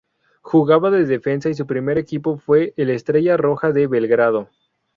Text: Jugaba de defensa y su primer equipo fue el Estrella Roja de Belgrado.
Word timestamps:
Jugaba 0.41 0.89
de 0.89 1.05
defensa 1.05 1.47
y 1.49 1.53
su 1.53 1.67
primer 1.67 1.99
equipo 1.99 2.39
fue 2.39 2.73
el 2.75 2.89
Estrella 2.89 3.37
Roja 3.37 3.71
de 3.71 3.85
Belgrado. 3.85 4.49